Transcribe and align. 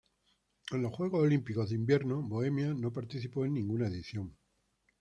En 0.71 0.81
los 0.81 0.95
Juegos 0.95 1.21
Olímpicos 1.25 1.69
de 1.69 1.75
Invierno 1.75 2.23
Bohemia 2.23 2.73
no 2.73 2.91
participó 2.91 3.45
en 3.45 3.53
ninguna 3.53 3.85
edición. 3.87 4.35